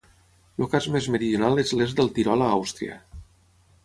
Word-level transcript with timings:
El 0.63 0.69
cas 0.69 0.85
més 0.95 1.09
meridional 1.15 1.61
és 1.63 1.73
l'est 1.81 1.99
del 1.99 2.09
Tirol 2.15 2.45
a 2.47 2.47
Àustria. 2.55 2.97